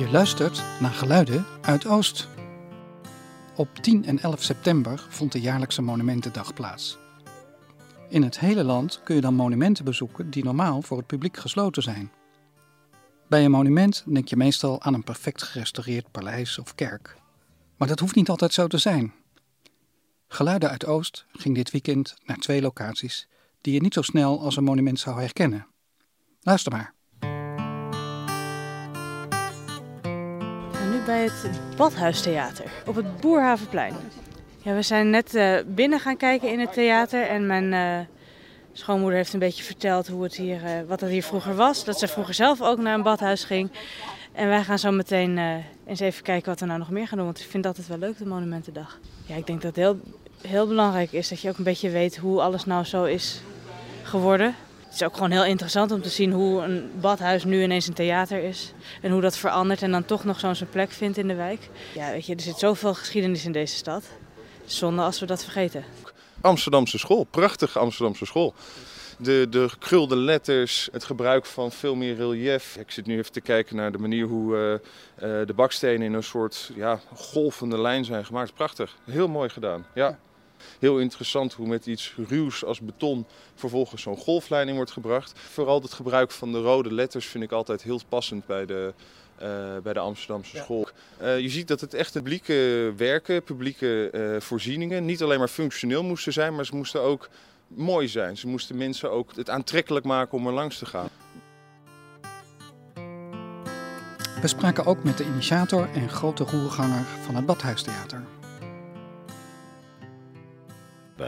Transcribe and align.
Je 0.00 0.10
luistert 0.10 0.62
naar 0.80 0.90
geluiden 0.90 1.46
uit 1.60 1.86
Oost. 1.86 2.28
Op 3.56 3.68
10 3.76 4.04
en 4.04 4.18
11 4.18 4.42
september 4.42 5.06
vond 5.08 5.32
de 5.32 5.40
jaarlijkse 5.40 5.82
Monumentendag 5.82 6.54
plaats. 6.54 6.98
In 8.08 8.22
het 8.22 8.38
hele 8.38 8.64
land 8.64 9.00
kun 9.04 9.14
je 9.14 9.20
dan 9.20 9.34
monumenten 9.34 9.84
bezoeken 9.84 10.30
die 10.30 10.44
normaal 10.44 10.82
voor 10.82 10.96
het 10.96 11.06
publiek 11.06 11.36
gesloten 11.36 11.82
zijn. 11.82 12.12
Bij 13.28 13.44
een 13.44 13.50
monument 13.50 14.04
denk 14.06 14.28
je 14.28 14.36
meestal 14.36 14.82
aan 14.82 14.94
een 14.94 15.04
perfect 15.04 15.42
gerestaureerd 15.42 16.10
paleis 16.10 16.58
of 16.58 16.74
kerk. 16.74 17.16
Maar 17.76 17.88
dat 17.88 18.00
hoeft 18.00 18.14
niet 18.14 18.28
altijd 18.28 18.52
zo 18.52 18.66
te 18.66 18.78
zijn. 18.78 19.12
Geluiden 20.28 20.70
uit 20.70 20.86
Oost 20.86 21.26
ging 21.32 21.54
dit 21.54 21.70
weekend 21.70 22.16
naar 22.24 22.36
twee 22.36 22.60
locaties 22.60 23.28
die 23.60 23.74
je 23.74 23.80
niet 23.80 23.94
zo 23.94 24.02
snel 24.02 24.40
als 24.40 24.56
een 24.56 24.64
monument 24.64 25.00
zou 25.00 25.20
herkennen. 25.20 25.66
Luister 26.40 26.72
maar. 26.72 26.98
Bij 31.04 31.22
het 31.22 31.50
Badhuistheater 31.76 32.64
op 32.86 32.94
het 32.94 33.20
Boerhavenplein. 33.20 33.94
Ja, 34.58 34.74
we 34.74 34.82
zijn 34.82 35.10
net 35.10 35.34
uh, 35.34 35.56
binnen 35.66 36.00
gaan 36.00 36.16
kijken 36.16 36.52
in 36.52 36.60
het 36.60 36.72
theater 36.72 37.26
en 37.26 37.46
mijn 37.46 37.72
uh, 37.72 37.98
schoonmoeder 38.72 39.16
heeft 39.16 39.32
een 39.32 39.38
beetje 39.38 39.64
verteld 39.64 40.08
hoe 40.08 40.22
het 40.22 40.34
hier, 40.34 40.62
uh, 40.64 40.70
wat 40.88 41.00
het 41.00 41.10
hier 41.10 41.22
vroeger 41.22 41.54
was. 41.54 41.84
Dat 41.84 41.98
ze 41.98 42.08
vroeger 42.08 42.34
zelf 42.34 42.62
ook 42.62 42.78
naar 42.78 42.94
een 42.94 43.02
badhuis 43.02 43.44
ging. 43.44 43.70
En 44.32 44.48
wij 44.48 44.64
gaan 44.64 44.78
zo 44.78 44.90
meteen 44.90 45.62
eens 45.86 46.00
even 46.00 46.22
kijken 46.22 46.48
wat 46.48 46.60
we 46.60 46.66
nou 46.66 46.78
nog 46.78 46.90
meer 46.90 47.08
gaan 47.08 47.16
doen, 47.16 47.26
want 47.26 47.40
ik 47.40 47.46
vind 47.46 47.62
dat 47.62 47.76
altijd 47.76 47.98
wel 47.98 48.08
leuk, 48.08 48.18
de 48.18 48.26
Monumentendag. 48.26 48.98
Ja, 49.26 49.36
ik 49.36 49.46
denk 49.46 49.62
dat 49.62 49.76
het 49.76 49.84
heel, 49.84 50.00
heel 50.46 50.66
belangrijk 50.66 51.12
is 51.12 51.28
dat 51.28 51.40
je 51.40 51.48
ook 51.48 51.58
een 51.58 51.64
beetje 51.64 51.90
weet 51.90 52.16
hoe 52.16 52.40
alles 52.40 52.64
nou 52.64 52.84
zo 52.84 53.04
is 53.04 53.40
geworden. 54.02 54.54
Het 54.90 55.00
is 55.00 55.06
ook 55.06 55.14
gewoon 55.14 55.30
heel 55.30 55.44
interessant 55.44 55.90
om 55.90 56.02
te 56.02 56.08
zien 56.08 56.32
hoe 56.32 56.62
een 56.62 56.90
badhuis 57.00 57.44
nu 57.44 57.62
ineens 57.62 57.86
een 57.86 57.94
theater 57.94 58.42
is. 58.42 58.72
En 59.02 59.10
hoe 59.10 59.20
dat 59.20 59.36
verandert 59.36 59.82
en 59.82 59.90
dan 59.90 60.04
toch 60.04 60.24
nog 60.24 60.40
zo'n 60.40 60.68
plek 60.70 60.90
vindt 60.90 61.18
in 61.18 61.28
de 61.28 61.34
wijk. 61.34 61.68
Ja, 61.94 62.10
weet 62.10 62.26
je, 62.26 62.34
er 62.34 62.40
zit 62.40 62.58
zoveel 62.58 62.94
geschiedenis 62.94 63.44
in 63.44 63.52
deze 63.52 63.76
stad. 63.76 64.04
Zonde 64.64 65.02
als 65.02 65.20
we 65.20 65.26
dat 65.26 65.42
vergeten. 65.42 65.84
Amsterdamse 66.40 66.98
school, 66.98 67.24
prachtige 67.24 67.78
Amsterdamse 67.78 68.26
school. 68.26 68.54
De, 69.18 69.46
de 69.50 69.68
gekrulde 69.68 70.16
letters, 70.16 70.88
het 70.92 71.04
gebruik 71.04 71.46
van 71.46 71.72
veel 71.72 71.94
meer 71.94 72.16
relief. 72.16 72.76
Ik 72.76 72.90
zit 72.90 73.06
nu 73.06 73.18
even 73.18 73.32
te 73.32 73.40
kijken 73.40 73.76
naar 73.76 73.92
de 73.92 73.98
manier 73.98 74.26
hoe 74.26 74.54
uh, 74.54 74.72
uh, 74.72 75.46
de 75.46 75.54
bakstenen 75.54 76.06
in 76.06 76.12
een 76.12 76.22
soort 76.22 76.70
ja, 76.74 77.00
golvende 77.14 77.80
lijn 77.80 78.04
zijn 78.04 78.24
gemaakt. 78.24 78.54
Prachtig, 78.54 78.96
heel 79.04 79.28
mooi 79.28 79.48
gedaan. 79.48 79.86
Ja 79.94 80.18
heel 80.78 80.98
interessant 80.98 81.52
hoe 81.52 81.68
met 81.68 81.86
iets 81.86 82.14
ruws 82.28 82.64
als 82.64 82.80
beton 82.80 83.26
vervolgens 83.54 84.02
zo'n 84.02 84.16
golfleiding 84.16 84.76
wordt 84.76 84.92
gebracht. 84.92 85.32
Vooral 85.34 85.82
het 85.82 85.92
gebruik 85.92 86.30
van 86.30 86.52
de 86.52 86.60
rode 86.60 86.94
letters 86.94 87.26
vind 87.26 87.44
ik 87.44 87.52
altijd 87.52 87.82
heel 87.82 88.00
passend 88.08 88.46
bij 88.46 88.66
de, 88.66 88.92
uh, 89.42 89.48
bij 89.82 89.92
de 89.92 89.98
Amsterdamse 89.98 90.56
school. 90.56 90.88
Uh, 91.22 91.38
je 91.38 91.48
ziet 91.48 91.68
dat 91.68 91.80
het 91.80 91.94
echt 91.94 92.12
publieke 92.12 92.92
werken, 92.96 93.42
publieke 93.42 94.10
uh, 94.12 94.40
voorzieningen, 94.40 95.04
niet 95.04 95.22
alleen 95.22 95.38
maar 95.38 95.48
functioneel 95.48 96.04
moesten 96.04 96.32
zijn, 96.32 96.54
maar 96.54 96.66
ze 96.66 96.76
moesten 96.76 97.00
ook 97.00 97.28
mooi 97.66 98.08
zijn. 98.08 98.36
Ze 98.36 98.48
moesten 98.48 98.76
mensen 98.76 99.10
ook 99.10 99.36
het 99.36 99.50
aantrekkelijk 99.50 100.04
maken 100.04 100.38
om 100.38 100.46
er 100.46 100.52
langs 100.52 100.78
te 100.78 100.86
gaan. 100.86 101.08
We 104.40 104.48
spraken 104.48 104.86
ook 104.86 105.04
met 105.04 105.18
de 105.18 105.24
initiator 105.24 105.88
en 105.94 106.08
grote 106.08 106.44
roerganger 106.44 107.04
van 107.24 107.34
het 107.34 107.46
Badhuistheater. 107.46 108.29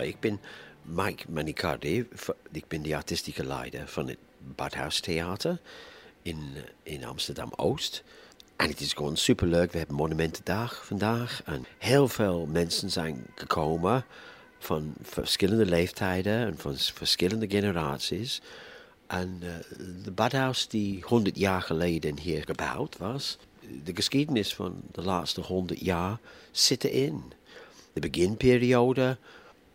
Ik 0.00 0.20
ben 0.20 0.40
Mike 0.82 1.24
Manicardi, 1.28 2.08
ik 2.52 2.64
ben 2.68 2.82
de 2.82 2.96
artistieke 2.96 3.44
leider 3.44 3.88
van 3.88 4.08
het 4.08 4.18
Badhuistheater 4.38 5.60
in, 6.22 6.38
in 6.82 7.04
Amsterdam-Oost. 7.04 8.02
En 8.56 8.68
het 8.68 8.80
is 8.80 8.92
gewoon 8.92 9.16
superleuk. 9.16 9.72
We 9.72 9.78
hebben 9.78 9.96
Monumentendag 9.96 10.86
vandaag. 10.86 11.42
En 11.44 11.64
heel 11.78 12.08
veel 12.08 12.46
mensen 12.46 12.90
zijn 12.90 13.26
gekomen 13.34 14.04
van 14.58 14.94
verschillende 15.02 15.66
leeftijden 15.66 16.46
en 16.46 16.58
van 16.58 16.76
verschillende 16.76 17.48
generaties. 17.48 18.40
En 19.06 19.40
uh, 19.42 19.48
de 20.04 20.10
badhuis 20.10 20.68
die 20.68 21.02
100 21.06 21.38
jaar 21.38 21.62
geleden 21.62 22.18
hier 22.18 22.42
gebouwd 22.44 22.96
was, 22.98 23.38
de 23.84 23.94
geschiedenis 23.94 24.54
van 24.54 24.80
de 24.92 25.02
laatste 25.02 25.40
100 25.40 25.80
jaar 25.80 26.18
zit 26.50 26.84
erin. 26.84 27.32
De 27.92 28.00
beginperiode 28.00 29.16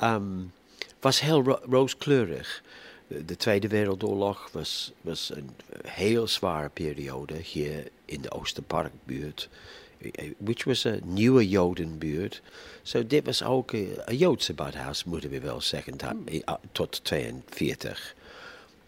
um, 0.04 0.52
was 1.00 1.20
heel 1.20 1.44
ro 1.44 1.60
rooskleurig. 1.70 2.64
De, 3.08 3.26
de, 3.26 3.36
Tweede 3.36 3.68
Wereldoorlog 3.68 4.50
was, 4.52 4.92
was 5.02 5.32
een 5.36 5.50
heel 5.88 6.28
zware 6.28 6.70
periode 6.70 7.36
hier 7.36 7.88
in 8.06 8.22
de 8.22 8.32
Oosterparkbuurt. 8.32 9.50
Which 10.38 10.64
was 10.64 10.84
een 10.84 11.02
nieuwe 11.06 11.50
Jodenbuurt. 11.50 12.42
Zo 12.82 13.00
so 13.00 13.08
dit 13.08 13.26
was 13.26 13.44
ook 13.44 13.72
een 13.72 14.18
Joodse 14.18 14.54
badhuis, 14.54 15.04
moeten 15.04 15.30
we 15.30 15.40
wel 15.40 15.62
zeggen, 15.62 15.98
tot 16.72 17.04
42. 17.04 18.16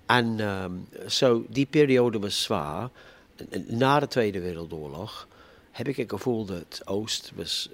En 0.06 0.40
um, 0.40 0.88
so 1.06 1.46
die 1.50 1.66
periode 1.66 2.20
was 2.20 2.44
zwaar. 2.44 2.90
Na 3.68 4.00
de 4.00 4.08
Tweede 4.08 4.40
Wereldoorlog 4.40 5.28
heb 5.72 5.88
ik 5.88 5.98
het 5.98 6.10
gevoel 6.10 6.46
dat 6.46 6.82
Oost 6.86 7.32
was 7.36 7.70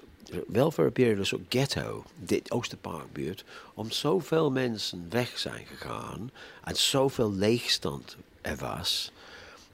wel 0.46 0.70
voor 0.70 0.84
een 0.84 0.92
periode 0.92 1.36
een 1.36 1.46
ghetto, 1.48 2.04
dit 2.16 2.50
Oosterparkbuurt, 2.50 3.44
om 3.74 3.90
zoveel 3.90 4.50
mensen 4.50 5.06
weg 5.10 5.38
zijn 5.38 5.66
gegaan 5.66 6.30
en 6.64 6.76
zoveel 6.76 7.32
leegstand 7.32 8.16
er 8.40 8.56
was, 8.56 9.12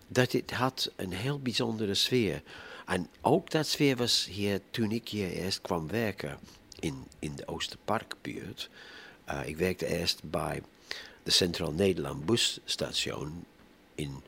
dat 0.09 0.33
het 0.33 0.51
had 0.51 0.91
een 0.97 1.13
heel 1.13 1.39
bijzondere 1.39 1.95
sfeer. 1.95 2.43
En 2.87 3.09
ook 3.21 3.51
dat 3.51 3.67
sfeer 3.67 3.97
was 3.97 4.27
hier 4.31 4.61
toen 4.71 4.91
ik 4.91 5.09
hier 5.09 5.31
eerst 5.31 5.61
kwam 5.61 5.89
werken 5.89 6.39
in, 6.79 7.07
in 7.19 7.37
de 7.37 7.47
Oosterparkbuurt. 7.47 8.71
Uh, 9.29 9.41
ik 9.47 9.57
werkte 9.57 9.87
eerst 9.87 10.21
bij 10.31 10.63
de 11.23 11.31
Centraal 11.31 11.73
Nederland 11.73 12.27
busstation 12.27 13.45
in 13.95 14.23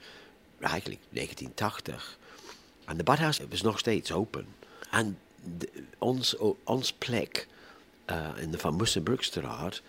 eigenlijk 0.61 1.01
1980. 1.11 2.19
En 2.85 2.97
de 2.97 3.03
badhuis 3.03 3.41
was 3.51 3.63
nog 3.63 3.79
steeds 3.79 4.13
open. 4.13 4.47
En 4.91 5.19
de, 5.59 5.69
ons, 5.99 6.37
ons 6.65 6.93
plek 6.93 7.49
uh, 8.11 8.29
in 8.41 8.51
de 8.51 8.59
Van 8.59 8.77
Mussenbrugstraat, 8.77 9.83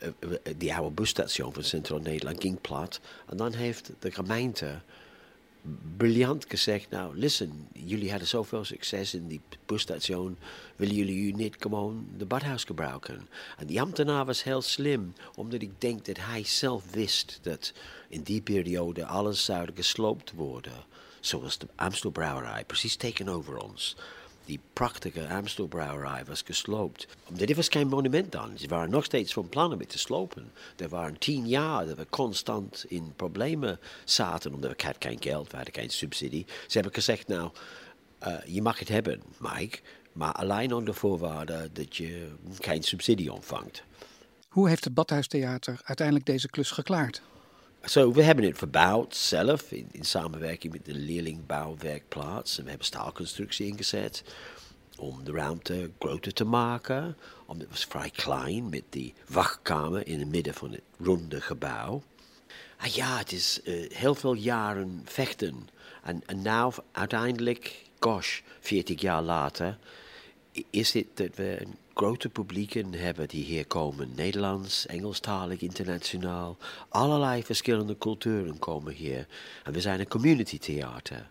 uh, 0.00 0.08
die 0.56 0.74
oude 0.74 0.94
busstation 0.94 1.52
van 1.52 1.64
Centraal 1.64 2.00
Nederland, 2.00 2.40
ging 2.40 2.60
plat. 2.60 3.00
En 3.26 3.36
dan 3.36 3.52
heeft 3.52 3.92
de 3.98 4.10
gemeente 4.10 4.80
briljant 5.96 6.44
gezegd, 6.48 6.90
nou, 6.90 7.18
listen, 7.18 7.68
jullie 7.72 8.10
hadden 8.10 8.28
zoveel 8.28 8.64
succes 8.64 9.14
in 9.14 9.26
die 9.26 9.40
busstation, 9.66 10.38
willen 10.76 10.94
jullie 10.94 11.34
niet 11.34 11.56
gewoon 11.58 12.06
de 12.16 12.24
badhuis 12.24 12.64
gebruiken? 12.64 13.28
En 13.58 13.66
die 13.66 13.80
ambtenaar 13.80 14.24
was 14.24 14.42
heel 14.42 14.62
slim, 14.62 15.14
omdat 15.34 15.62
ik 15.62 15.80
denk 15.80 16.04
dat 16.04 16.16
hij 16.20 16.44
zelf 16.44 16.90
wist 16.90 17.38
dat 17.42 17.72
in 18.08 18.22
die 18.22 18.40
periode 18.40 19.06
alles 19.06 19.44
zou 19.44 19.68
gesloopt 19.74 20.32
worden. 20.32 20.84
Zoals 21.20 21.58
de 21.58 21.66
Amstelbrouwerij, 21.74 22.64
precies 22.64 22.96
tegenover 22.96 23.56
ons 23.56 23.96
die 24.44 24.60
prachtige 24.72 25.28
Amstelbrouwerij 25.28 26.24
was 26.24 26.42
gesloopt. 26.42 27.06
Er 27.38 27.54
was 27.54 27.68
geen 27.68 27.88
monument 27.88 28.32
dan. 28.32 28.58
Ze 28.58 28.68
waren 28.68 28.90
nog 28.90 29.04
steeds 29.04 29.32
van 29.32 29.48
plan 29.48 29.72
om 29.72 29.78
het 29.78 29.88
te 29.88 29.98
slopen. 29.98 30.52
Er 30.76 30.88
waren 30.88 31.18
tien 31.18 31.48
jaar 31.48 31.86
dat 31.86 31.96
we 31.96 32.06
constant 32.10 32.84
in 32.88 33.12
problemen 33.16 33.78
zaten, 34.04 34.54
omdat 34.54 34.70
we 34.70 34.94
geen 34.98 35.22
geld, 35.22 35.50
we 35.50 35.56
hadden 35.56 35.74
geen 35.74 35.90
subsidie. 35.90 36.46
Ze 36.46 36.72
hebben 36.72 36.94
gezegd, 36.94 37.28
nou, 37.28 37.50
uh, 38.26 38.34
je 38.46 38.62
mag 38.62 38.78
het 38.78 38.88
hebben, 38.88 39.22
Mike, 39.38 39.78
maar 40.12 40.32
alleen 40.32 40.72
onder 40.72 40.94
voorwaarde 40.94 41.70
dat 41.72 41.96
je 41.96 42.28
geen 42.60 42.82
subsidie 42.82 43.32
ontvangt. 43.32 43.82
Hoe 44.48 44.68
heeft 44.68 44.84
het 44.84 44.94
Badhuistheater 44.94 45.80
uiteindelijk 45.84 46.26
deze 46.26 46.48
klus 46.48 46.70
geklaard? 46.70 47.22
So, 47.84 48.12
we 48.12 48.22
hebben 48.22 48.44
het 48.44 48.58
verbouwd 48.58 49.16
zelf 49.16 49.72
in, 49.72 49.88
in 49.92 50.04
samenwerking 50.04 50.72
met 50.72 50.84
de 50.84 50.94
leerlingbouwwerkplaats. 50.94 52.58
En 52.58 52.62
we 52.62 52.68
hebben 52.68 52.86
staalconstructie 52.86 53.66
ingezet 53.66 54.24
om 54.98 55.24
de 55.24 55.32
ruimte 55.32 55.90
groter 55.98 56.32
te 56.32 56.44
maken. 56.44 57.16
Om, 57.46 57.58
het 57.58 57.68
was 57.70 57.84
vrij 57.84 58.10
klein 58.10 58.68
met 58.68 58.82
die 58.88 59.14
wachtkamer 59.28 60.06
in 60.06 60.18
het 60.18 60.28
midden 60.28 60.54
van 60.54 60.72
het 60.72 60.82
ronde 60.98 61.40
gebouw. 61.40 62.02
Ah 62.76 62.86
ja, 62.86 63.18
het 63.18 63.32
is 63.32 63.60
uh, 63.64 63.90
heel 63.90 64.14
veel 64.14 64.34
jaren 64.34 65.02
vechten. 65.04 65.68
En, 66.02 66.22
en 66.26 66.42
nou 66.42 66.74
uiteindelijk, 66.92 67.82
gosh, 67.98 68.40
40 68.60 69.00
jaar 69.00 69.22
later, 69.22 69.78
is 70.70 70.92
het 70.92 71.06
dat 71.14 71.36
we 71.36 71.66
grote 71.94 72.28
publieken 72.28 72.92
hebben 72.92 73.28
die 73.28 73.44
hier 73.44 73.66
komen. 73.66 74.10
Nederlands, 74.14 74.86
Engelstalig, 74.86 75.60
internationaal. 75.60 76.56
Allerlei 76.88 77.42
verschillende 77.42 77.98
culturen 77.98 78.58
komen 78.58 78.92
hier. 78.94 79.26
En 79.64 79.72
we 79.72 79.80
zijn 79.80 80.00
een 80.00 80.08
community 80.08 80.58
theater. 80.58 81.30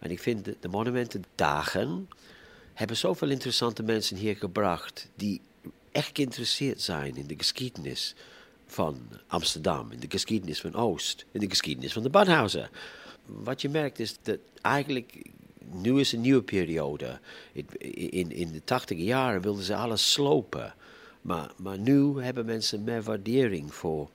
En 0.00 0.10
ik 0.10 0.20
vind 0.20 0.44
de, 0.44 0.56
de 0.60 0.68
monumentendagen 0.68 2.08
hebben 2.74 2.96
zoveel 2.96 3.30
interessante 3.30 3.82
mensen 3.82 4.16
hier 4.16 4.36
gebracht 4.36 5.08
die 5.14 5.40
echt 5.92 6.10
geïnteresseerd 6.16 6.82
zijn 6.82 7.16
in 7.16 7.26
de 7.26 7.36
geschiedenis 7.36 8.14
van 8.66 9.08
Amsterdam, 9.26 9.92
in 9.92 10.00
de 10.00 10.10
geschiedenis 10.10 10.60
van 10.60 10.74
Oost, 10.74 11.24
in 11.30 11.40
de 11.40 11.48
geschiedenis 11.48 11.92
van 11.92 12.02
de 12.02 12.10
Badhuizen. 12.10 12.70
Wat 13.26 13.60
je 13.60 13.68
merkt 13.68 13.98
is 13.98 14.16
dat 14.22 14.38
eigenlijk 14.60 15.30
nu 15.72 16.00
is 16.00 16.12
een 16.12 16.20
nieuwe 16.20 16.42
periode. 16.42 17.20
In, 17.52 18.32
in 18.32 18.52
de 18.52 18.64
tachtige 18.64 19.04
jaren 19.04 19.40
wilden 19.40 19.64
ze 19.64 19.76
alles 19.76 20.12
slopen. 20.12 20.74
Maar, 21.26 21.50
maar 21.56 21.78
nu 21.78 22.20
hebben 22.22 22.46
mensen 22.46 22.84
meer 22.84 23.02
waardering 23.02 23.74
voor, 23.74 24.08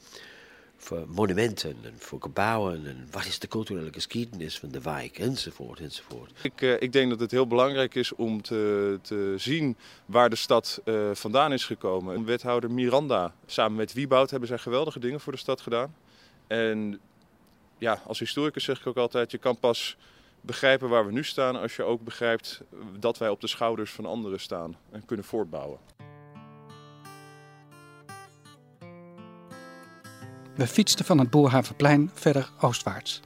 voor 0.77 1.05
monumenten 1.07 1.75
en 1.83 1.93
voor 1.97 2.21
gebouwen 2.21 2.87
en 2.87 3.07
wat 3.11 3.25
is 3.25 3.39
de 3.39 3.47
culturele 3.47 3.93
geschiedenis 3.93 4.59
van 4.59 4.69
de 4.69 4.81
wijk 4.81 5.19
enzovoort 5.19 5.79
enzovoort. 5.79 6.31
Ik, 6.41 6.61
uh, 6.61 6.81
ik 6.81 6.93
denk 6.93 7.09
dat 7.09 7.19
het 7.19 7.31
heel 7.31 7.47
belangrijk 7.47 7.95
is 7.95 8.15
om 8.15 8.41
te, 8.41 8.99
te 9.01 9.33
zien 9.37 9.77
waar 10.05 10.29
de 10.29 10.35
stad 10.35 10.81
uh, 10.85 11.09
vandaan 11.13 11.53
is 11.53 11.65
gekomen. 11.65 12.25
Wethouder 12.25 12.71
Miranda 12.71 13.33
samen 13.45 13.77
met 13.77 13.93
Wieboud 13.93 14.29
hebben 14.29 14.47
zij 14.49 14.57
geweldige 14.57 14.99
dingen 14.99 15.19
voor 15.19 15.33
de 15.33 15.39
stad 15.39 15.61
gedaan. 15.61 15.95
En 16.47 16.99
ja, 17.77 18.01
als 18.07 18.19
historicus 18.19 18.63
zeg 18.63 18.79
ik 18.79 18.87
ook 18.87 18.97
altijd, 18.97 19.31
je 19.31 19.37
kan 19.37 19.57
pas 19.57 19.97
begrijpen 20.41 20.89
waar 20.89 21.05
we 21.05 21.11
nu 21.11 21.23
staan 21.23 21.55
als 21.55 21.75
je 21.75 21.83
ook 21.83 22.01
begrijpt 22.01 22.61
dat 22.99 23.17
wij 23.17 23.29
op 23.29 23.41
de 23.41 23.47
schouders 23.47 23.91
van 23.91 24.05
anderen 24.05 24.39
staan 24.39 24.75
en 24.91 25.05
kunnen 25.05 25.25
voortbouwen. 25.25 25.79
We 30.55 30.67
fietsten 30.67 31.05
van 31.05 31.19
het 31.19 31.29
Boerhavenplein 31.29 32.11
verder 32.13 32.49
oostwaarts. 32.59 33.21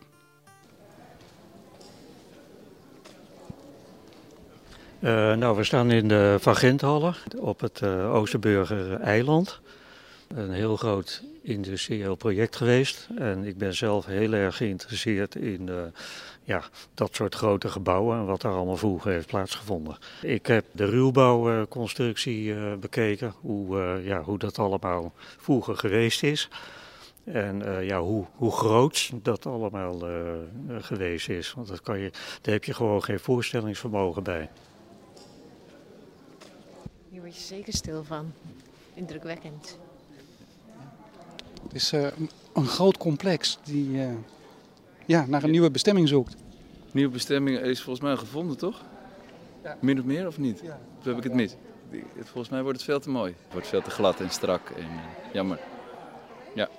Uh, 4.99 5.33
nou, 5.33 5.57
we 5.57 5.63
staan 5.63 5.91
in 5.91 6.07
de 6.07 6.37
Van 6.39 6.55
op 7.39 7.59
het 7.59 7.81
uh, 7.83 8.13
Oosterburger 8.13 8.99
eiland. 8.99 9.61
Een 10.27 10.51
heel 10.51 10.77
groot 10.77 11.23
industrieel 11.41 12.15
project 12.15 12.55
geweest. 12.55 13.07
En 13.17 13.43
ik 13.43 13.57
ben 13.57 13.73
zelf 13.73 14.05
heel 14.05 14.33
erg 14.33 14.57
geïnteresseerd 14.57 15.35
in 15.35 15.67
uh, 15.67 15.83
ja, 16.43 16.63
dat 16.93 17.15
soort 17.15 17.35
grote 17.35 17.69
gebouwen 17.69 18.17
en 18.17 18.25
wat 18.25 18.41
daar 18.41 18.53
allemaal 18.53 18.77
vroeger 18.77 19.11
heeft 19.11 19.27
plaatsgevonden. 19.27 19.97
Ik 20.21 20.45
heb 20.45 20.65
de 20.71 20.85
ruwbouwconstructie 20.85 22.43
uh, 22.45 22.73
bekeken, 22.75 23.33
hoe, 23.41 23.77
uh, 23.77 24.05
ja, 24.05 24.21
hoe 24.21 24.37
dat 24.37 24.59
allemaal 24.59 25.13
vroeger 25.17 25.77
geweest 25.77 26.23
is. 26.23 26.49
En 27.23 27.83
ja, 27.85 28.01
hoe, 28.01 28.25
hoe 28.35 28.51
groot 28.51 29.11
dat 29.21 29.45
allemaal 29.45 29.99
geweest 30.79 31.29
is. 31.29 31.53
Want 31.53 31.67
dat 31.67 31.81
kan 31.81 31.99
je, 31.99 32.11
daar 32.41 32.53
heb 32.53 32.63
je 32.63 32.73
gewoon 32.73 33.03
geen 33.03 33.19
voorstellingsvermogen 33.19 34.23
bij. 34.23 34.49
Hier 37.09 37.21
word 37.21 37.35
je 37.35 37.41
zeker 37.41 37.73
stil 37.73 38.03
van. 38.03 38.33
Indrukwekkend. 38.93 39.77
Het 41.65 41.73
is 41.73 41.93
uh, 41.93 42.07
een 42.53 42.65
groot 42.65 42.97
complex 42.97 43.57
die 43.63 43.89
uh, 43.89 44.07
ja, 45.05 45.25
naar 45.25 45.43
een 45.43 45.51
nieuwe 45.51 45.71
bestemming 45.71 46.07
zoekt. 46.07 46.35
Nieuwe 46.91 47.11
bestemming 47.11 47.59
is 47.59 47.81
volgens 47.81 48.05
mij 48.05 48.15
gevonden, 48.15 48.57
toch? 48.57 48.81
Ja. 49.63 49.77
Min 49.81 49.99
of 49.99 50.05
meer 50.05 50.27
of 50.27 50.37
niet? 50.37 50.59
Ja. 50.63 50.79
Of 50.99 51.05
heb 51.05 51.17
ik 51.17 51.23
het 51.23 51.33
mis? 51.33 51.55
Volgens 52.19 52.49
mij 52.49 52.61
wordt 52.61 52.77
het 52.77 52.87
veel 52.87 52.99
te 52.99 53.09
mooi. 53.09 53.35
Het 53.43 53.51
wordt 53.51 53.67
veel 53.67 53.81
te 53.81 53.89
glad 53.89 54.19
en 54.19 54.29
strak 54.29 54.69
en 54.69 54.83
uh, 54.83 55.33
jammer. 55.33 55.59
Ja, 56.55 56.69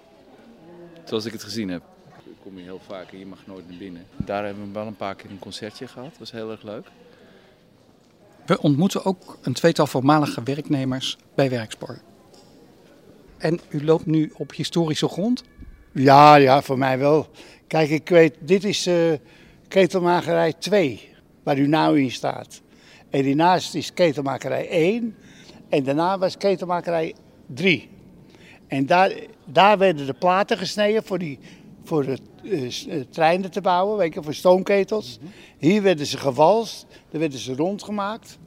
zoals 1.05 1.25
ik 1.25 1.33
het 1.33 1.43
gezien 1.43 1.69
heb. 1.69 1.83
Ik 2.25 2.37
kom 2.43 2.56
hier 2.56 2.65
heel 2.65 2.81
vaak 2.87 3.12
en 3.12 3.19
je 3.19 3.27
mag 3.27 3.47
nooit 3.47 3.69
naar 3.69 3.79
binnen. 3.79 4.06
Daar 4.17 4.44
hebben 4.44 4.67
we 4.67 4.73
wel 4.73 4.87
een 4.87 4.97
paar 4.97 5.15
keer 5.15 5.31
een 5.31 5.38
concertje 5.38 5.88
gehad. 5.88 6.09
Dat 6.11 6.19
was 6.19 6.31
heel 6.31 6.50
erg 6.50 6.62
leuk. 6.62 6.87
We 8.47 8.61
ontmoeten 8.61 9.05
ook 9.05 9.38
een 9.43 9.53
tweetal 9.53 9.87
voormalige 9.87 10.43
werknemers 10.43 11.19
bij 11.35 11.50
Werkspoor. 11.50 11.99
En 13.38 13.61
u 13.69 13.85
loopt 13.85 14.06
nu 14.06 14.33
op 14.37 14.53
historische 14.55 15.09
grond? 15.09 15.43
Ja, 15.93 16.35
ja, 16.35 16.62
voor 16.62 16.79
mij 16.79 16.99
wel. 16.99 17.27
Kijk, 17.67 17.91
ik 17.91 18.09
weet, 18.09 18.35
dit 18.41 18.65
is 18.65 18.87
uh, 18.87 19.12
ketelmakerij 19.69 20.53
2, 20.53 21.09
waar 21.43 21.59
u 21.59 21.67
nou 21.67 22.00
in 22.00 22.11
staat. 22.11 22.61
En 23.11 23.25
hiernaast 23.25 23.75
is 23.75 23.93
ketelmakerij 23.93 24.69
1 24.69 25.17
en 25.69 25.85
daarna 25.85 26.19
was 26.19 26.37
ketelmakerij 26.37 27.15
3. 27.47 27.88
En 28.67 28.87
daar, 28.87 29.12
daar 29.44 29.79
werden 29.79 30.06
de 30.06 30.15
platen 30.15 30.59
gesneden 30.59 31.05
voor, 31.05 31.19
die, 31.19 31.38
voor 31.85 32.05
de 32.05 32.19
uh, 32.43 32.71
treinen 33.11 33.50
te 33.50 33.61
bouwen, 33.61 33.99
weet 33.99 34.15
je, 34.15 34.23
voor 34.23 34.35
stoomketels. 34.35 35.19
Hier 35.59 35.83
werden 35.83 36.06
ze 36.06 36.19
gewalst, 36.19 36.87
daar 37.11 37.21
werden 37.21 37.38
ze 37.38 37.55
rondgemaakt. 37.55 38.38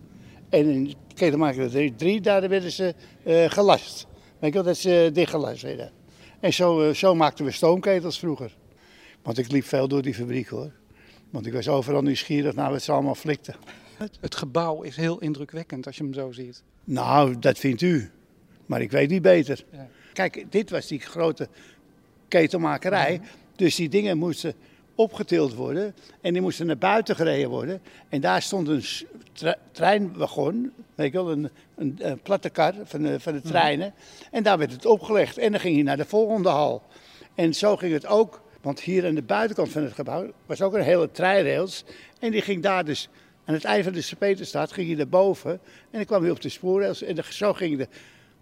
En 0.50 0.69
in 0.69 0.94
ketelmakerij 1.13 1.94
3, 1.97 2.21
daar 2.21 2.50
werden 2.50 2.71
ze 2.71 2.95
uh, 3.24 3.45
gelast. 3.47 4.07
Weet 4.39 4.53
je, 4.53 4.62
dat 4.62 4.77
ze 4.77 5.09
dichtgelast 5.13 5.62
werden. 5.62 5.91
En 6.39 6.53
zo, 6.53 6.94
zo 6.94 7.15
maakten 7.15 7.45
we 7.45 7.51
stoomketels 7.51 8.19
vroeger. 8.19 8.56
Want 9.21 9.38
ik 9.38 9.51
liep 9.51 9.65
veel 9.65 9.88
door 9.88 10.01
die 10.01 10.13
fabriek 10.13 10.47
hoor. 10.47 10.71
Want 11.30 11.45
ik 11.45 11.53
was 11.53 11.68
overal 11.68 12.01
nieuwsgierig 12.01 12.56
naar 12.56 12.71
wat 12.71 12.81
ze 12.81 12.91
allemaal 12.91 13.15
flikten. 13.15 13.56
Het, 13.97 14.18
het 14.21 14.36
gebouw 14.36 14.81
is 14.81 14.95
heel 14.95 15.19
indrukwekkend 15.19 15.86
als 15.86 15.97
je 15.97 16.03
hem 16.03 16.13
zo 16.13 16.31
ziet. 16.31 16.63
Nou, 16.83 17.39
dat 17.39 17.59
vindt 17.59 17.81
u. 17.81 18.12
Maar 18.65 18.81
ik 18.81 18.91
weet 18.91 19.09
niet 19.09 19.21
beter. 19.21 19.63
Ja. 19.71 19.88
Kijk, 20.13 20.45
dit 20.50 20.69
was 20.69 20.88
die 20.88 21.00
grote 21.00 21.47
ketelmakerij. 22.27 23.13
Ja. 23.13 23.19
Dus 23.56 23.75
die 23.75 23.89
dingen 23.89 24.18
moesten 24.18 24.53
opgetild 24.95 25.53
worden 25.53 25.95
en 26.21 26.33
die 26.33 26.41
moesten 26.41 26.65
naar 26.65 26.77
buiten 26.77 27.15
gereden 27.15 27.50
worden. 27.50 27.81
En 28.09 28.21
daar 28.21 28.41
stond 28.41 28.68
een 28.68 28.83
tre 29.33 29.57
treinwagon, 29.71 30.71
weet 31.00 31.12
je 31.12 31.24
wel, 31.24 31.31
een, 31.31 31.50
een, 31.75 31.98
een 32.00 32.19
platte 32.22 32.50
kar 32.50 32.74
van 32.84 33.01
de, 33.01 33.19
van 33.19 33.34
de 33.34 33.42
treinen. 33.42 33.94
En 34.31 34.44
daar 34.44 34.57
werd 34.57 34.72
het 34.72 34.86
opgelegd 34.86 35.38
en 35.38 35.51
dan 35.51 35.60
ging 35.60 35.75
hij 35.75 35.84
naar 35.84 35.98
de 35.98 36.06
volgende 36.06 36.50
hal. 36.50 36.84
En 37.36 37.54
zo 37.54 37.75
ging 37.75 37.94
het 37.94 38.06
ook, 38.06 38.42
want 38.62 38.80
hier 38.80 39.06
aan 39.06 39.16
de 39.16 39.22
buitenkant 39.22 39.69
van 39.69 39.84
het 39.84 39.94
gebouw 39.94 40.31
was 40.46 40.62
ook 40.62 40.74
een 40.74 40.81
hele 40.81 41.12
treinrails. 41.12 41.84
En 42.19 42.31
die 42.31 42.42
ging 42.42 42.63
daar 42.63 42.86
dus, 42.86 43.10
aan 43.46 43.54
het 43.54 43.63
eind 43.63 43.84
van 43.84 43.94
de 43.94 44.01
Sint-Peterstraat, 44.01 44.72
ging 44.72 44.88
hij 44.88 44.96
naar 44.96 45.07
boven. 45.07 45.51
En 45.51 45.60
dan 45.92 46.06
kwam 46.06 46.22
hij 46.22 46.31
op 46.31 46.42
de 46.42 46.50
spoorrails 46.50 47.04
en 47.04 47.24
zo 47.30 47.54
ging 47.54 47.78
de 47.78 47.88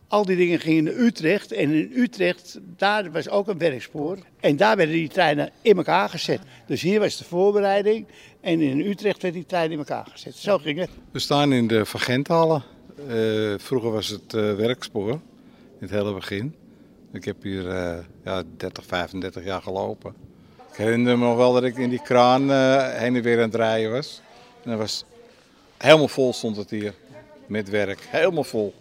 al 0.07 0.25
die 0.25 0.35
dingen 0.37 0.59
gingen 0.59 0.83
naar 0.83 0.93
Utrecht. 0.93 1.51
En 1.51 1.71
in 1.71 1.91
Utrecht, 1.95 2.59
daar 2.77 3.11
was 3.11 3.29
ook 3.29 3.47
een 3.47 3.57
werkspoor. 3.57 4.17
En 4.39 4.55
daar 4.55 4.75
werden 4.77 4.95
die 4.95 5.09
treinen 5.09 5.49
in 5.61 5.77
elkaar 5.77 6.09
gezet. 6.09 6.39
Dus 6.67 6.81
hier 6.81 6.99
was 6.99 7.17
de 7.17 7.23
voorbereiding. 7.23 8.07
En 8.41 8.61
in 8.61 8.79
Utrecht 8.79 9.21
werd 9.21 9.33
die 9.33 9.45
trein 9.45 9.71
in 9.71 9.77
elkaar 9.77 10.07
gezet. 10.11 10.35
Zo 10.35 10.57
ging 10.57 10.79
het. 10.79 10.89
We 11.11 11.19
staan 11.19 11.53
in 11.53 11.67
de 11.67 11.85
Vergenthalle. 11.85 12.61
Uh, 13.09 13.53
vroeger 13.57 13.91
was 13.91 14.07
het 14.07 14.33
uh, 14.33 14.53
werkspoor. 14.53 15.11
In 15.11 15.19
het 15.79 15.89
hele 15.89 16.13
begin. 16.13 16.55
Ik 17.13 17.25
heb 17.25 17.43
hier 17.43 17.65
uh, 17.65 17.97
ja, 18.23 18.43
30, 18.57 18.85
35 18.85 19.43
jaar 19.43 19.61
gelopen. 19.61 20.13
Ik 20.71 20.77
herinner 20.77 21.17
me 21.17 21.25
nog 21.25 21.37
wel 21.37 21.53
dat 21.53 21.63
ik 21.63 21.77
in 21.77 21.89
die 21.89 22.01
kraan 22.01 22.41
heen 22.91 23.15
en 23.15 23.21
weer 23.21 23.37
aan 23.37 23.43
het 23.43 23.55
rijden 23.55 23.91
was. 23.91 24.21
En 24.63 24.69
dat 24.69 24.79
was 24.79 25.05
helemaal 25.77 26.07
vol 26.07 26.33
stond 26.33 26.57
het 26.57 26.69
hier. 26.69 26.93
Met 27.47 27.69
werk. 27.69 28.07
Helemaal 28.09 28.43
vol. 28.43 28.73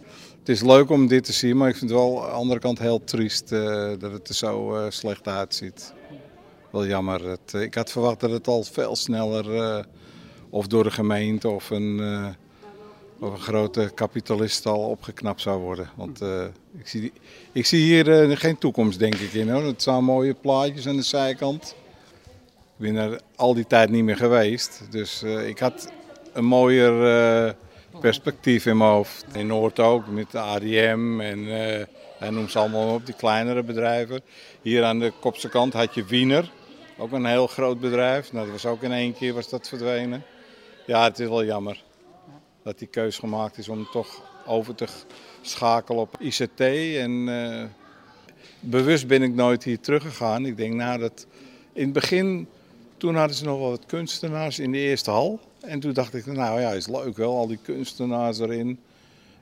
Het 0.47 0.55
is 0.55 0.61
leuk 0.63 0.89
om 0.89 1.07
dit 1.07 1.23
te 1.23 1.33
zien, 1.33 1.57
maar 1.57 1.69
ik 1.69 1.75
vind 1.75 1.89
het 1.89 1.99
wel 1.99 2.23
aan 2.23 2.29
de 2.29 2.35
andere 2.35 2.59
kant 2.59 2.79
heel 2.79 3.03
triest 3.03 3.51
uh, 3.51 3.91
dat 3.99 4.11
het 4.11 4.27
er 4.27 4.35
zo 4.35 4.75
uh, 4.75 4.85
slecht 4.89 5.27
uitziet. 5.27 5.93
Wel 6.71 6.85
jammer. 6.85 7.29
Het, 7.29 7.53
uh, 7.55 7.61
ik 7.61 7.73
had 7.73 7.91
verwacht 7.91 8.19
dat 8.19 8.31
het 8.31 8.47
al 8.47 8.63
veel 8.63 8.95
sneller, 8.95 9.85
of 10.49 10.67
door 10.67 10.83
de 10.83 10.91
gemeente 10.91 11.49
of 11.49 11.69
een, 11.69 11.99
of 13.19 13.31
een 13.31 13.39
grote 13.39 13.91
kapitalist 13.95 14.65
al 14.65 14.79
opgeknapt 14.79 15.41
zou 15.41 15.59
worden. 15.59 15.89
Want 15.95 16.21
ik, 16.77 16.87
zie, 16.87 17.13
ik 17.51 17.65
zie 17.65 17.81
hier 17.81 18.37
geen 18.37 18.57
toekomst 18.57 18.99
denk 18.99 19.15
ik 19.15 19.33
in. 19.33 19.49
Hoor. 19.49 19.63
Het 19.63 19.83
zijn 19.83 20.03
mooie 20.03 20.33
plaatjes 20.33 20.87
aan 20.87 20.95
de 20.95 21.01
zijkant. 21.01 21.75
Ik 22.77 22.93
ben 22.93 22.95
er 22.95 23.21
al 23.35 23.53
die 23.53 23.67
tijd 23.67 23.89
niet 23.89 24.03
meer 24.03 24.17
geweest. 24.17 24.81
Dus 24.89 25.23
ik 25.23 25.59
had 25.59 25.91
een 26.33 26.45
mooier 26.45 27.55
perspectief 27.99 28.65
in 28.65 28.77
mijn 28.77 28.89
hoofd. 28.89 29.25
In 29.33 29.47
Noord 29.47 29.79
ook, 29.79 30.07
met 30.07 30.31
de 30.31 30.39
ADM 30.39 31.19
en 31.19 31.39
uh, 31.39 31.83
hij 32.19 32.29
noemt 32.29 32.51
ze 32.51 32.59
allemaal 32.59 32.93
op, 32.93 33.05
die 33.05 33.15
kleinere 33.15 33.63
bedrijven. 33.63 34.21
Hier 34.61 34.83
aan 34.83 34.99
de 34.99 35.13
kopse 35.19 35.49
kant 35.49 35.73
had 35.73 35.93
je 35.93 36.05
Wiener, 36.05 36.51
ook 36.97 37.11
een 37.11 37.25
heel 37.25 37.47
groot 37.47 37.79
bedrijf. 37.79 38.31
Nou, 38.31 38.45
dat 38.45 38.61
was 38.61 38.71
ook 38.71 38.81
in 38.81 38.91
één 38.91 39.13
keer 39.13 39.33
was 39.33 39.49
dat 39.49 39.67
verdwenen. 39.67 40.23
Ja, 40.85 41.03
het 41.03 41.19
is 41.19 41.27
wel 41.27 41.45
jammer 41.45 41.83
dat 42.63 42.79
die 42.79 42.87
keus 42.87 43.17
gemaakt 43.17 43.57
is 43.57 43.69
om 43.69 43.87
toch 43.91 44.21
over 44.45 44.75
te 44.75 44.87
schakelen 45.41 46.01
op 46.01 46.15
ICT. 46.19 46.59
En 46.59 47.11
uh, 47.11 47.63
bewust 48.59 49.07
ben 49.07 49.23
ik 49.23 49.33
nooit 49.33 49.63
hier 49.63 49.79
teruggegaan. 49.79 50.45
Ik 50.45 50.57
denk 50.57 50.73
nou 50.73 50.99
dat 50.99 51.27
in 51.73 51.83
het 51.83 51.93
begin, 51.93 52.47
toen 52.97 53.15
hadden 53.15 53.35
ze 53.35 53.45
nog 53.45 53.59
wel 53.59 53.69
wat 53.69 53.85
kunstenaars 53.85 54.59
in 54.59 54.71
de 54.71 54.77
eerste 54.77 55.11
hal. 55.11 55.39
En 55.67 55.79
toen 55.79 55.93
dacht 55.93 56.13
ik, 56.13 56.25
nou 56.25 56.61
ja, 56.61 56.71
is 56.71 56.87
leuk 56.87 57.17
wel, 57.17 57.37
al 57.37 57.47
die 57.47 57.59
kunstenaars 57.61 58.39
erin. 58.39 58.79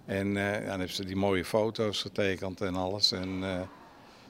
En 0.05 0.27
uh, 0.27 0.51
dan 0.51 0.63
hebben 0.63 0.89
ze 0.89 1.05
die 1.05 1.15
mooie 1.15 1.45
foto's 1.45 2.01
getekend 2.01 2.61
en 2.61 2.75
alles 2.75 3.11
en 3.11 3.39
uh, 3.41 3.61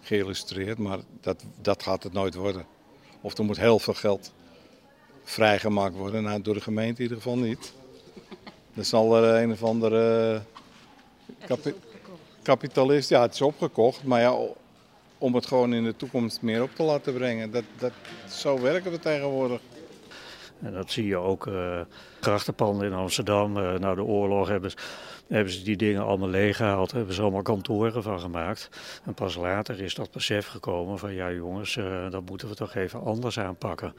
geïllustreerd. 0.02 0.78
Maar 0.78 1.00
dat, 1.22 1.44
dat 1.62 1.84
gaat 1.84 2.04
het 2.04 2.14
nooit 2.14 2.36
worden. 2.36 2.66
Of 3.22 3.38
er 3.38 3.44
moet 3.44 3.58
heel 3.58 3.80
veel 3.80 3.94
geld 3.94 4.34
vrijgemaakt 5.24 5.96
worden. 5.96 6.24
Nou, 6.24 6.42
door 6.42 6.54
de 6.54 6.62
gemeente 6.62 6.98
in 6.98 7.04
ieder 7.04 7.18
geval 7.18 7.38
niet. 7.38 7.74
Er 8.74 8.86
zal 8.86 9.16
er 9.16 9.44
een 9.44 9.52
of 9.52 9.64
andere 9.64 10.42
kapi 11.48 11.74
kapitalist, 12.42 13.10
ja 13.10 13.22
het 13.22 13.34
is 13.34 13.42
opgekocht. 13.42 14.04
Maar 14.04 14.22
ja, 14.22 14.38
om 15.18 15.36
het 15.36 15.46
gewoon 15.46 15.74
in 15.74 15.84
de 15.84 15.96
toekomst 15.96 16.42
meer 16.42 16.62
op 16.62 16.76
te 16.76 16.84
laten 16.84 17.14
brengen. 17.14 17.52
Dat, 17.52 17.64
dat, 17.78 17.92
zo 18.30 18.62
werken 18.62 18.92
we 18.92 19.00
tegenwoordig. 19.00 19.62
En 20.66 20.74
dat 20.74 20.92
zie 20.92 21.08
je 21.08 21.18
ook 21.18 21.46
uh, 21.46 21.80
grachtenpanden 22.22 22.88
in 22.88 22.94
Amsterdam. 22.94 23.58
Uh, 23.58 23.74
na 23.74 23.96
de 23.96 24.04
oorlog 24.04 24.48
hebben 24.48 24.72
hebben 25.28 25.54
ze 25.54 25.64
die 25.64 25.78
dingen 25.78 26.04
allemaal 26.04 26.30
leeggehaald. 26.30 26.92
Hebben 26.92 27.14
ze 27.14 27.22
allemaal 27.22 27.42
kantoren 27.42 28.04
van 28.04 28.20
gemaakt. 28.20 28.70
En 29.06 29.14
pas 29.14 29.36
later 29.36 29.82
is 29.82 29.96
dat 29.96 30.12
besef 30.12 30.48
gekomen 30.48 31.00
van 31.00 31.14
ja 31.14 31.32
jongens, 31.32 31.76
uh, 31.76 32.10
dat 32.10 32.26
moeten 32.30 32.48
we 32.48 32.56
toch 32.56 32.76
even 32.76 33.04
anders 33.04 33.40
aanpakken. 33.40 33.94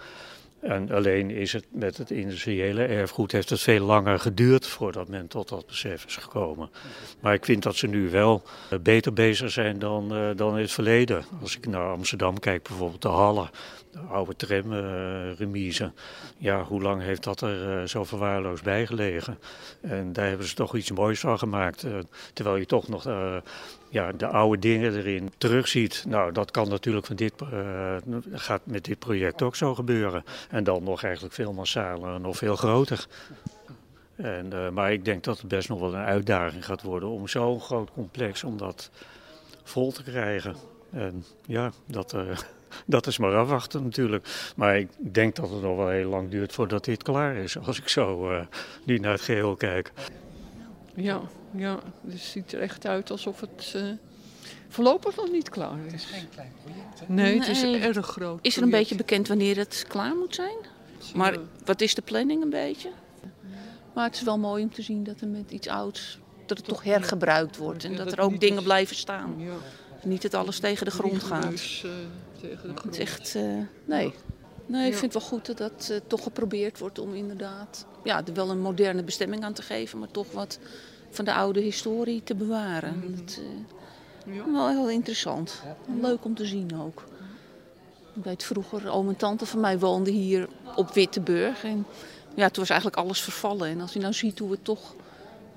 En 0.60 0.90
alleen 0.90 1.30
is 1.30 1.52
het 1.52 1.66
met 1.70 1.96
het 1.96 2.10
industriële 2.10 2.84
erfgoed 2.84 3.32
heeft 3.32 3.50
het 3.50 3.60
veel 3.60 3.84
langer 3.84 4.18
geduurd 4.18 4.66
voordat 4.66 5.08
men 5.08 5.28
tot 5.28 5.48
dat 5.48 5.66
besef 5.66 6.04
is 6.04 6.16
gekomen. 6.16 6.70
Maar 7.20 7.34
ik 7.34 7.44
vind 7.44 7.62
dat 7.62 7.76
ze 7.76 7.86
nu 7.86 8.10
wel 8.10 8.42
beter 8.80 9.12
bezig 9.12 9.50
zijn 9.50 9.78
dan, 9.78 10.16
uh, 10.16 10.30
dan 10.36 10.54
in 10.54 10.62
het 10.62 10.72
verleden. 10.72 11.24
Als 11.40 11.56
ik 11.56 11.66
naar 11.66 11.90
Amsterdam 11.90 12.38
kijk, 12.38 12.62
bijvoorbeeld 12.62 13.02
de 13.02 13.08
Halle, 13.08 13.50
de 13.90 13.98
oude 13.98 14.36
tramremise. 14.36 15.84
Uh, 15.84 15.90
ja, 16.36 16.62
hoe 16.62 16.82
lang 16.82 17.02
heeft 17.02 17.24
dat 17.24 17.40
er 17.40 17.88
zo 17.88 18.04
verwaarloosd 18.04 18.62
bij 18.64 18.86
gelegen? 18.86 19.38
En 19.80 20.12
daar 20.12 20.28
hebben 20.28 20.46
ze 20.46 20.54
toch 20.54 20.76
iets 20.76 20.90
moois 20.90 21.20
van 21.20 21.38
gemaakt. 21.38 21.86
terwijl 22.32 22.56
je 22.56 22.66
toch 22.66 22.88
nog 22.88 23.04
ja, 23.88 24.12
de 24.12 24.26
oude 24.26 24.58
dingen 24.58 24.96
erin 24.96 25.30
terugziet. 25.38 26.04
Nou, 26.08 26.32
dat 26.32 26.50
kan 26.50 26.68
natuurlijk 26.68 27.06
van 27.06 27.16
dit, 27.16 27.32
gaat 28.32 28.60
met 28.64 28.84
dit 28.84 28.98
project 28.98 29.42
ook 29.42 29.56
zo 29.56 29.74
gebeuren. 29.74 30.24
En 30.50 30.64
dan 30.64 30.82
nog 30.82 31.02
eigenlijk 31.02 31.34
veel 31.34 31.52
massaler 31.52 32.20
nog 32.20 32.36
veel 32.36 32.56
groter. 32.56 33.06
En, 34.16 34.50
uh, 34.52 34.68
maar 34.68 34.92
ik 34.92 35.04
denk 35.04 35.24
dat 35.24 35.38
het 35.38 35.48
best 35.48 35.68
nog 35.68 35.80
wel 35.80 35.94
een 35.94 36.04
uitdaging 36.04 36.64
gaat 36.64 36.82
worden 36.82 37.08
om 37.08 37.28
zo'n 37.28 37.60
groot 37.60 37.90
complex 37.92 38.44
om 38.44 38.56
dat 38.56 38.90
vol 39.62 39.92
te 39.92 40.02
krijgen. 40.02 40.56
En 40.90 41.24
ja, 41.46 41.72
dat, 41.86 42.14
uh, 42.14 42.36
dat 42.86 43.06
is 43.06 43.18
maar 43.18 43.36
afwachten 43.36 43.82
natuurlijk. 43.82 44.52
Maar 44.56 44.78
ik 44.78 44.88
denk 44.98 45.36
dat 45.36 45.50
het 45.50 45.62
nog 45.62 45.76
wel 45.76 45.88
heel 45.88 46.08
lang 46.08 46.30
duurt 46.30 46.52
voordat 46.52 46.84
dit 46.84 47.02
klaar 47.02 47.36
is, 47.36 47.58
als 47.58 47.78
ik 47.78 47.88
zo 47.88 48.30
nu 48.84 48.98
naar 48.98 49.12
het 49.12 49.20
geheel 49.20 49.56
kijk. 49.56 49.92
Ja, 50.94 51.20
ja, 51.50 51.78
dus 52.00 52.12
het 52.12 52.22
ziet 52.22 52.52
er 52.52 52.60
echt 52.60 52.86
uit 52.86 53.10
alsof 53.10 53.40
het 53.40 53.72
uh, 53.76 53.82
voorlopig 54.76 55.16
nog 55.16 55.30
niet 55.30 55.48
klaar 55.48 55.78
is. 55.86 55.92
Het 55.92 56.00
is 56.00 56.04
geen 56.04 56.28
klein 56.28 56.52
project. 56.62 57.00
Hè? 57.00 57.04
Nee, 57.08 57.38
het 57.38 57.48
is 57.48 57.62
nee. 57.62 57.80
erg 57.80 58.06
groot. 58.06 58.38
Is 58.42 58.56
er 58.56 58.62
een 58.62 58.70
beetje 58.70 58.94
bekend 58.94 59.28
wanneer 59.28 59.56
het 59.56 59.84
klaar 59.88 60.14
moet 60.16 60.34
zijn? 60.34 60.56
Maar 61.14 61.36
wat 61.64 61.80
is 61.80 61.94
de 61.94 62.02
planning 62.02 62.42
een 62.42 62.50
beetje? 62.50 62.90
Maar 63.94 64.04
het 64.04 64.14
is 64.14 64.22
wel 64.22 64.38
mooi 64.38 64.62
om 64.62 64.72
te 64.72 64.82
zien 64.82 65.04
dat 65.04 65.20
er 65.20 65.28
met 65.28 65.50
iets 65.50 65.68
ouds, 65.68 66.18
dat 66.46 66.56
het 66.56 66.66
toch 66.66 66.82
hergebruikt 66.82 67.56
wordt. 67.56 67.84
En 67.84 67.96
dat 67.96 68.12
er 68.12 68.20
ook 68.20 68.40
dingen 68.40 68.62
blijven 68.62 68.96
staan. 68.96 69.34
Ja. 69.38 69.52
Niet 70.04 70.22
dat 70.22 70.34
alles 70.34 70.58
tegen 70.58 70.84
de 70.84 70.90
grond 70.90 71.22
gaat. 71.22 71.44
Neus, 71.44 71.82
uh, 71.84 71.90
tegen 72.40 72.68
de 72.68 72.76
grond. 72.76 72.82
Het 72.84 72.94
is 72.94 72.98
echt, 72.98 73.34
uh, 73.34 73.42
nee. 73.84 74.14
Nee, 74.66 74.86
ik 74.86 74.96
vind 74.96 75.12
het 75.12 75.22
wel 75.22 75.30
goed 75.30 75.46
dat 75.46 75.58
dat 75.58 75.88
uh, 75.90 75.96
toch 76.06 76.22
geprobeerd 76.22 76.78
wordt 76.78 76.98
om 76.98 77.14
inderdaad 77.14 77.86
ja, 78.04 78.26
er 78.26 78.34
wel 78.34 78.50
een 78.50 78.60
moderne 78.60 79.02
bestemming 79.02 79.44
aan 79.44 79.52
te 79.52 79.62
geven, 79.62 79.98
maar 79.98 80.10
toch 80.10 80.32
wat 80.32 80.58
van 81.10 81.24
de 81.24 81.34
oude 81.34 81.60
historie 81.60 82.22
te 82.22 82.34
bewaren. 82.34 82.94
Mm. 82.96 83.16
Dat, 83.16 83.38
uh, 83.40 83.44
ja. 83.44 83.84
Wel 84.52 84.68
heel 84.68 84.90
interessant. 84.90 85.62
Leuk 86.00 86.24
om 86.24 86.34
te 86.34 86.46
zien 86.46 86.80
ook. 86.80 87.04
Ik 88.14 88.24
weet 88.24 88.44
vroeger, 88.44 88.90
oom 88.90 89.08
en 89.08 89.16
tante 89.16 89.46
van 89.46 89.60
mij 89.60 89.78
woonden 89.78 90.12
hier 90.12 90.48
op 90.76 90.94
Witteburg. 90.94 91.64
En 91.64 91.86
ja, 92.34 92.48
toen 92.48 92.60
was 92.60 92.70
eigenlijk 92.70 93.00
alles 93.00 93.20
vervallen. 93.20 93.68
En 93.68 93.80
als 93.80 93.92
je 93.92 93.98
nou 93.98 94.12
ziet 94.12 94.38
hoe 94.38 94.50
het 94.50 94.64
toch 94.64 94.94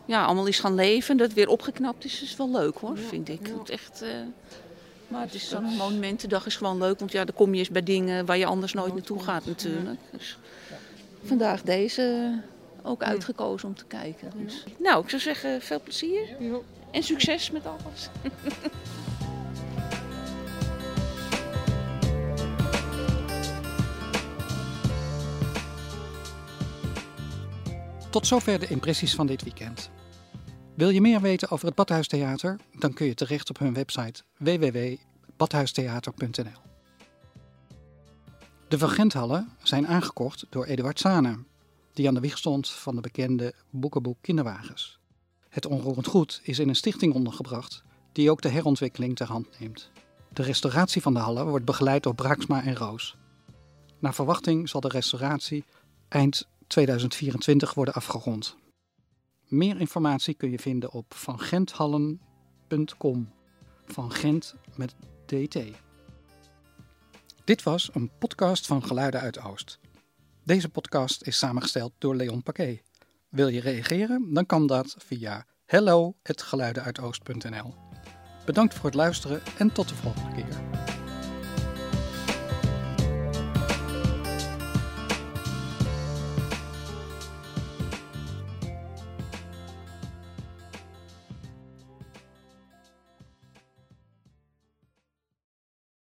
ja, 0.06 0.26
allemaal 0.26 0.46
is 0.46 0.60
gaan 0.60 0.76
leven, 0.76 1.18
dat 1.18 1.28
het 1.28 1.36
weer 1.36 1.48
opgeknapt 1.48 2.06
is, 2.06 2.22
is 2.22 2.36
wel 2.36 2.52
leuk 2.52 2.78
hoor, 2.78 2.98
vind 2.98 3.30
ik. 3.30 3.52
Het 3.60 3.70
echt, 3.70 4.04
uh, 4.04 4.10
maar 5.08 5.22
het 5.22 5.34
is 5.34 5.50
zo'n 5.50 5.64
monumentendag 5.64 6.46
is 6.46 6.56
gewoon 6.56 6.78
leuk, 6.78 7.00
want 7.00 7.12
ja, 7.12 7.26
dan 7.26 7.36
kom 7.36 7.54
je 7.54 7.60
eens 7.60 7.70
bij 7.70 7.84
dingen 7.84 8.26
waar 8.26 8.38
je 8.38 8.46
anders 8.46 8.74
nooit 8.74 8.94
naartoe 8.94 9.20
gaat 9.20 9.46
natuurlijk. 9.46 10.00
Dus 10.12 10.38
vandaag 11.24 11.62
deze 11.62 12.34
ook 12.84 13.04
uitgekozen 13.04 13.68
om 13.68 13.76
te 13.76 13.86
kijken. 13.86 14.32
Dus. 14.36 14.64
Nou, 14.78 15.04
ik 15.04 15.10
zou 15.10 15.22
zeggen, 15.22 15.62
veel 15.62 15.82
plezier 15.82 16.28
en 16.92 17.04
succes 17.04 17.52
met 17.52 17.66
alles. 17.66 18.10
Tot 28.10 28.28
zover 28.28 28.60
de 28.60 28.68
impressies 28.68 29.16
van 29.16 29.28
dit 29.28 29.44
weekend. 29.44 29.90
Wil 30.76 30.90
je 30.90 31.02
meer 31.02 31.22
weten 31.22 31.50
over 31.50 31.66
het 31.66 31.76
Badhuistheater? 31.76 32.60
Dan 32.74 32.94
kun 32.94 33.06
je 33.06 33.14
terecht 33.14 33.50
op 33.50 33.60
hun 33.60 33.74
website 33.74 34.24
www.badhuistheater.nl. 34.38 36.62
De 38.68 38.78
Van 38.78 38.90
Genthallen 38.90 39.50
zijn 39.64 39.88
aangekocht 39.88 40.46
door 40.50 40.66
Eduard 40.66 41.00
Sane, 41.00 41.38
die 41.94 42.08
aan 42.08 42.14
de 42.14 42.20
wieg 42.20 42.38
stond 42.38 42.70
van 42.70 42.96
de 42.96 43.02
bekende 43.02 43.54
boekenboek 43.70 44.18
Kinderwagens. 44.22 44.99
Het 45.60 45.68
onroerend 45.68 46.08
goed 46.08 46.40
is 46.44 46.60
in 46.60 46.70
een 46.70 46.76
stichting 46.76 47.14
ondergebracht 47.14 47.84
die 48.12 48.32
ook 48.32 48.42
de 48.42 48.50
herontwikkeling 48.50 49.16
ter 49.16 49.28
hand 49.28 49.60
neemt. 49.60 49.92
De 50.34 50.44
restauratie 50.44 51.02
van 51.02 51.14
de 51.14 51.20
hallen 51.20 51.48
wordt 51.48 51.66
begeleid 51.66 52.04
door 52.04 52.16
Braaksma 52.16 52.64
en 52.64 52.76
Roos. 52.76 53.18
Naar 54.00 54.14
verwachting 54.14 54.70
zal 54.70 54.82
de 54.82 54.88
restauratie 54.88 55.64
eind 56.10 56.48
2024 56.68 57.74
worden 57.74 57.94
afgerond. 57.94 58.56
Meer 59.48 59.80
informatie 59.80 60.34
kun 60.34 60.52
je 60.52 60.60
vinden 60.60 60.92
op 60.92 61.14
vangenthallen.com. 61.14 63.30
Van 63.86 64.12
Gent 64.12 64.56
met 64.76 64.96
DT. 65.26 65.60
Dit 67.44 67.64
was 67.64 67.90
een 67.94 68.12
podcast 68.20 68.66
van 68.66 68.84
Geluiden 68.84 69.22
uit 69.22 69.44
Oost. 69.44 69.80
Deze 70.44 70.70
podcast 70.70 71.24
is 71.24 71.38
samengesteld 71.38 71.92
door 71.98 72.16
Leon 72.16 72.44
Paquet. 72.44 72.82
Wil 73.30 73.48
je 73.48 73.60
reageren? 73.60 74.34
Dan 74.34 74.46
kan 74.46 74.68
dat 74.68 74.96
via 74.98 75.46
hello@geluidenuitoost.nl. 75.66 77.74
Bedankt 78.46 78.74
voor 78.74 78.86
het 78.86 78.94
luisteren 78.94 79.42
en 79.58 79.72
tot 79.72 79.90
de 79.90 79.96
volgende 79.96 80.36
keer. 80.36 80.69